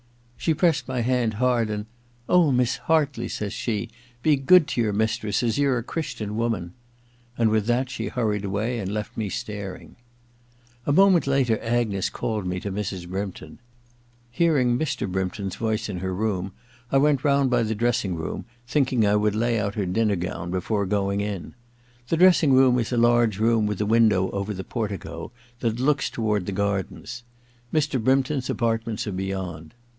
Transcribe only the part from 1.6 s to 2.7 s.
and, * Oh,